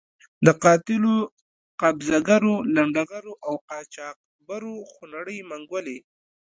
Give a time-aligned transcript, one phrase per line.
[0.45, 1.15] د قاتلو،
[1.81, 5.97] قبضه ګرو، لنډه غرو او قاچاق برو خونړۍ منګولې.